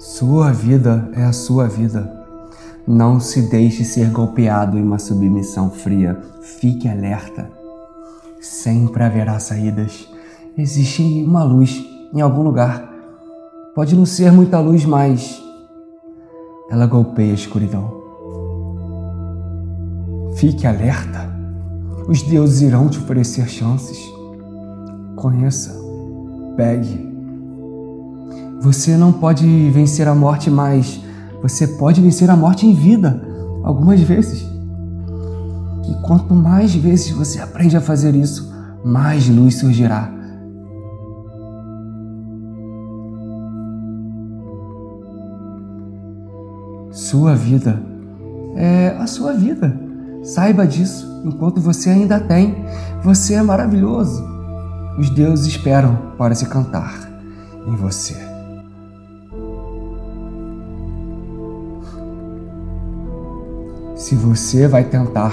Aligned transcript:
Sua 0.00 0.52
vida 0.52 1.10
é 1.14 1.24
a 1.24 1.32
sua 1.32 1.66
vida. 1.66 2.10
Não 2.86 3.20
se 3.20 3.42
deixe 3.42 3.84
ser 3.84 4.10
golpeado 4.10 4.78
em 4.78 4.82
uma 4.82 4.98
submissão 4.98 5.70
fria. 5.70 6.20
Fique 6.42 6.88
alerta. 6.88 7.50
Sempre 8.40 9.02
haverá 9.02 9.38
saídas. 9.38 10.08
Existe 10.58 11.02
uma 11.24 11.44
luz 11.44 11.84
em 12.12 12.20
algum 12.20 12.42
lugar. 12.42 12.86
Pode 13.74 13.94
não 13.94 14.04
ser 14.04 14.32
muita 14.32 14.58
luz, 14.58 14.84
mas 14.84 15.42
ela 16.70 16.86
golpeia 16.86 17.32
a 17.32 17.34
escuridão. 17.34 17.99
Fique 20.40 20.66
alerta. 20.66 21.30
Os 22.08 22.22
deuses 22.22 22.62
irão 22.62 22.88
te 22.88 22.98
oferecer 22.98 23.48
chances. 23.48 23.98
Conheça. 25.14 25.78
Pegue 26.56 27.10
você 28.60 28.94
não 28.94 29.10
pode 29.10 29.70
vencer 29.70 30.06
a 30.06 30.14
morte, 30.14 30.50
mas 30.50 31.00
você 31.40 31.66
pode 31.66 32.02
vencer 32.02 32.28
a 32.28 32.36
morte 32.36 32.66
em 32.66 32.74
vida, 32.74 33.18
algumas 33.64 34.00
vezes. 34.00 34.46
E 35.88 35.94
quanto 36.02 36.34
mais 36.34 36.74
vezes 36.74 37.10
você 37.10 37.40
aprende 37.40 37.74
a 37.74 37.80
fazer 37.80 38.14
isso, 38.14 38.52
mais 38.84 39.26
luz 39.30 39.54
surgirá. 39.54 40.12
Sua 46.90 47.34
vida 47.34 47.82
é 48.56 48.88
a 48.98 49.06
sua 49.06 49.32
vida. 49.32 49.89
Saiba 50.22 50.66
disso 50.66 51.22
enquanto 51.24 51.60
você 51.60 51.90
ainda 51.90 52.20
tem. 52.20 52.64
Você 53.02 53.34
é 53.34 53.42
maravilhoso. 53.42 54.22
Os 54.98 55.08
deuses 55.10 55.46
esperam 55.46 55.96
para 56.18 56.34
se 56.34 56.46
cantar 56.46 57.08
em 57.66 57.74
você. 57.74 58.16
Se 63.94 64.14
você 64.14 64.66
vai 64.66 64.84
tentar, 64.84 65.32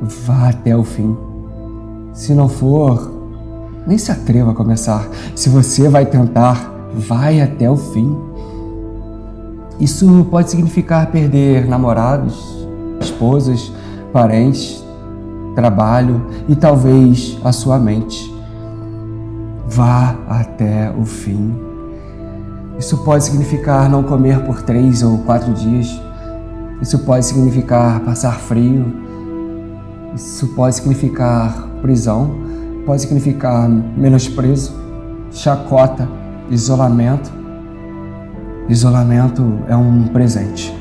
vá 0.00 0.48
até 0.50 0.76
o 0.76 0.84
fim. 0.84 1.16
Se 2.12 2.34
não 2.34 2.48
for, 2.48 3.10
nem 3.86 3.96
se 3.96 4.12
atreva 4.12 4.50
a 4.50 4.54
começar. 4.54 5.08
Se 5.34 5.48
você 5.48 5.88
vai 5.88 6.06
tentar, 6.06 6.72
vai 6.94 7.40
até 7.40 7.70
o 7.70 7.76
fim. 7.76 8.16
Isso 9.80 10.26
pode 10.30 10.50
significar 10.50 11.10
perder 11.10 11.66
namorados, 11.66 12.66
esposas, 13.00 13.72
parentes, 14.12 14.84
trabalho 15.54 16.26
e 16.48 16.54
talvez 16.54 17.38
a 17.44 17.52
sua 17.52 17.78
mente. 17.78 18.32
Vá 19.68 20.16
até 20.28 20.92
o 20.98 21.04
fim. 21.04 21.54
Isso 22.78 22.98
pode 23.04 23.24
significar 23.24 23.88
não 23.88 24.02
comer 24.02 24.44
por 24.44 24.62
três 24.62 25.02
ou 25.02 25.18
quatro 25.18 25.52
dias 25.52 25.88
isso 26.82 26.98
pode 26.98 27.24
significar 27.24 28.00
passar 28.00 28.40
frio, 28.40 28.92
isso 30.16 30.48
pode 30.48 30.74
significar 30.74 31.68
prisão, 31.80 32.34
pode 32.84 33.02
significar 33.02 33.68
menosprezo, 33.68 34.74
chacota, 35.30 36.08
isolamento. 36.50 37.30
Isolamento 38.68 39.60
é 39.68 39.76
um 39.76 40.08
presente. 40.08 40.74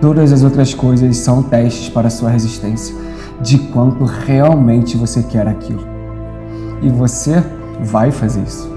Todas 0.00 0.32
as 0.32 0.42
outras 0.42 0.72
coisas 0.72 1.16
são 1.18 1.42
testes 1.42 1.88
para 1.88 2.08
a 2.08 2.10
sua 2.10 2.30
resistência, 2.30 2.94
de 3.40 3.58
quanto 3.58 4.04
realmente 4.04 4.96
você 4.96 5.22
quer 5.22 5.46
aquilo. 5.46 5.86
E 6.82 6.88
você 6.88 7.42
vai 7.82 8.10
fazer 8.10 8.42
isso, 8.42 8.70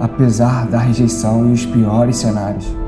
apesar 0.00 0.66
da 0.66 0.78
rejeição 0.78 1.48
e 1.48 1.52
os 1.52 1.66
piores 1.66 2.16
cenários 2.16 2.82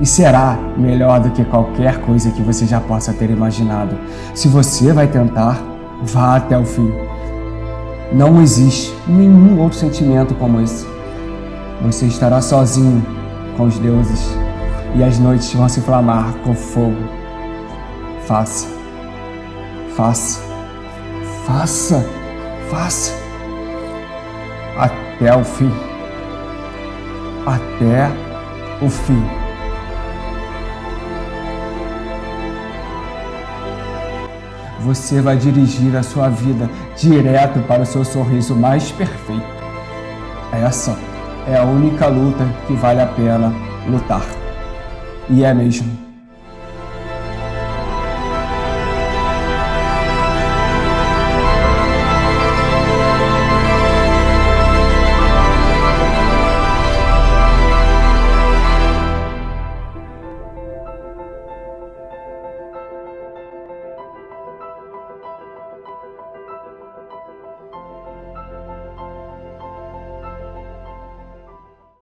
e 0.00 0.06
será 0.06 0.58
melhor 0.76 1.20
do 1.20 1.30
que 1.30 1.44
qualquer 1.44 2.00
coisa 2.00 2.30
que 2.30 2.42
você 2.42 2.66
já 2.66 2.80
possa 2.80 3.12
ter 3.12 3.30
imaginado. 3.30 3.96
Se 4.34 4.48
você 4.48 4.92
vai 4.92 5.06
tentar, 5.06 5.62
vá 6.02 6.36
até 6.36 6.58
o 6.58 6.64
fim. 6.64 6.92
Não 8.12 8.42
existe 8.42 8.94
nenhum 9.06 9.60
outro 9.60 9.78
sentimento 9.78 10.34
como 10.34 10.60
esse. 10.60 10.86
Você 11.82 12.06
estará 12.06 12.40
sozinho 12.40 13.04
com 13.56 13.64
os 13.64 13.78
deuses 13.78 14.43
e 14.94 15.02
as 15.02 15.18
noites 15.18 15.52
vão 15.52 15.68
se 15.68 15.80
inflamar 15.80 16.32
com 16.44 16.54
fogo. 16.54 17.08
Faça, 18.26 18.68
faça, 19.96 20.40
faça, 21.46 22.04
faça 22.70 23.12
até 24.76 25.36
o 25.36 25.44
fim. 25.44 25.70
Até 27.46 28.10
o 28.84 28.88
fim. 28.88 29.44
você 34.84 35.22
vai 35.22 35.34
dirigir 35.34 35.96
a 35.96 36.02
sua 36.02 36.28
vida 36.28 36.68
direto 36.94 37.58
para 37.60 37.82
o 37.82 37.86
seu 37.86 38.04
sorriso 38.04 38.54
mais 38.54 38.92
perfeito. 38.92 39.42
Essa 40.52 40.94
é 41.48 41.56
a 41.56 41.64
única 41.64 42.06
luta 42.06 42.46
que 42.66 42.74
vale 42.74 43.00
a 43.00 43.06
pena 43.06 43.52
lutar. 43.88 44.43
E 45.30 45.42
é 45.42 45.54
mesmo. 45.54 46.13